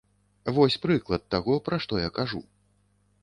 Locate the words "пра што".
1.67-1.93